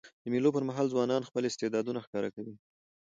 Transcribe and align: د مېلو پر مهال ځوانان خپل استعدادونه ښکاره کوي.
د 0.23 0.25
مېلو 0.33 0.49
پر 0.55 0.63
مهال 0.69 0.87
ځوانان 0.93 1.21
خپل 1.29 1.43
استعدادونه 1.45 1.99
ښکاره 2.05 2.29
کوي. 2.35 2.55